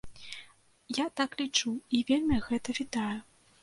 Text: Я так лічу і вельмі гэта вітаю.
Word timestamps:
Я 0.99 1.05
так 1.23 1.37
лічу 1.43 1.77
і 1.99 2.03
вельмі 2.11 2.43
гэта 2.51 2.69
вітаю. 2.83 3.17